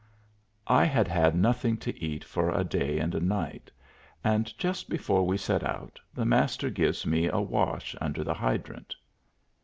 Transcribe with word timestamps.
I 0.65 0.83
had 0.85 1.07
had 1.07 1.35
nothing 1.35 1.77
to 1.77 1.95
eat 2.03 2.23
for 2.23 2.49
a 2.49 2.63
day 2.63 2.97
and 2.97 3.13
a 3.13 3.19
night, 3.19 3.69
and 4.23 4.51
just 4.57 4.89
before 4.89 5.27
we 5.27 5.37
set 5.37 5.63
out 5.63 5.99
the 6.11 6.25
Master 6.25 6.71
gives 6.71 7.05
me 7.05 7.27
a 7.27 7.39
wash 7.39 7.95
under 8.01 8.23
the 8.23 8.33
hydrant. 8.33 8.95